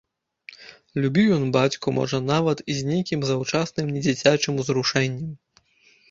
Любіў 1.01 1.27
ён 1.35 1.43
бацьку 1.55 1.87
можа 1.97 2.17
нават 2.29 2.63
і 2.73 2.77
з 2.77 2.81
нейкім 2.91 3.19
заўчасным 3.31 3.91
недзіцячым 3.97 4.53
узрушэннем. 4.63 5.29